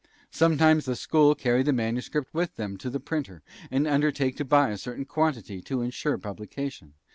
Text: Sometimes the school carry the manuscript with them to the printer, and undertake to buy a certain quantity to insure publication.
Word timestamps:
Sometimes 0.31 0.85
the 0.85 0.95
school 0.95 1.35
carry 1.35 1.61
the 1.61 1.71
manuscript 1.71 2.33
with 2.33 2.55
them 2.55 2.75
to 2.77 2.89
the 2.89 2.99
printer, 2.99 3.43
and 3.69 3.85
undertake 3.87 4.35
to 4.37 4.43
buy 4.43 4.71
a 4.71 4.77
certain 4.79 5.05
quantity 5.05 5.61
to 5.61 5.83
insure 5.83 6.17
publication. 6.17 6.95